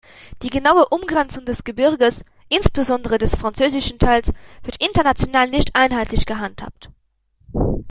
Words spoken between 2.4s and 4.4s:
insbesondere des französischen Teils,